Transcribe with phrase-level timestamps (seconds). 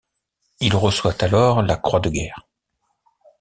[0.61, 2.47] Il reçoit alors la croix de guerre.